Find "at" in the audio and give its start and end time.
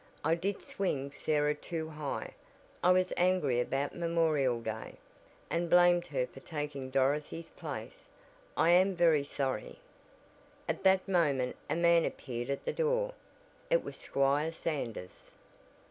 10.67-10.81, 12.49-12.65